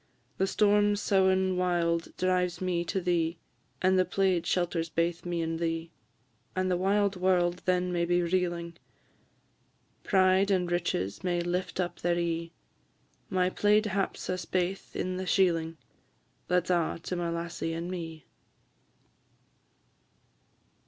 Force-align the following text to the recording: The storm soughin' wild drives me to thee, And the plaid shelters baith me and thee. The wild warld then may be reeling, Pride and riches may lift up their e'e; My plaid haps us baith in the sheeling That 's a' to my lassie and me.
The 0.39 0.47
storm 0.47 0.95
soughin' 0.95 1.57
wild 1.57 2.17
drives 2.17 2.59
me 2.59 2.83
to 2.85 2.99
thee, 2.99 3.37
And 3.83 3.99
the 3.99 4.03
plaid 4.03 4.47
shelters 4.47 4.89
baith 4.89 5.27
me 5.27 5.43
and 5.43 5.59
thee. 5.59 5.91
The 6.55 6.75
wild 6.75 7.17
warld 7.17 7.61
then 7.65 7.93
may 7.93 8.05
be 8.05 8.23
reeling, 8.23 8.77
Pride 10.03 10.49
and 10.49 10.71
riches 10.71 11.23
may 11.23 11.39
lift 11.41 11.79
up 11.79 11.99
their 11.99 12.17
e'e; 12.17 12.51
My 13.29 13.51
plaid 13.51 13.85
haps 13.85 14.27
us 14.27 14.43
baith 14.45 14.95
in 14.95 15.17
the 15.17 15.27
sheeling 15.27 15.77
That 16.47 16.65
's 16.71 16.71
a' 16.71 16.99
to 17.03 17.15
my 17.15 17.29
lassie 17.29 17.73
and 17.73 17.91
me. 17.91 18.25